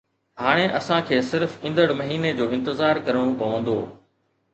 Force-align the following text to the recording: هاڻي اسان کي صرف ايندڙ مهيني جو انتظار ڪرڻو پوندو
هاڻي 0.43 0.63
اسان 0.77 1.01
کي 1.09 1.19
صرف 1.31 1.57
ايندڙ 1.67 1.85
مهيني 1.99 2.31
جو 2.39 2.45
انتظار 2.57 3.01
ڪرڻو 3.11 3.27
پوندو 3.43 3.77